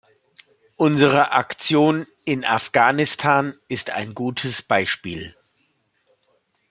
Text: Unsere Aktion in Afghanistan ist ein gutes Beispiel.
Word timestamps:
Unsere 0.77 1.31
Aktion 1.33 2.07
in 2.25 2.43
Afghanistan 2.43 3.53
ist 3.67 3.91
ein 3.91 4.15
gutes 4.15 4.63
Beispiel. 4.63 5.35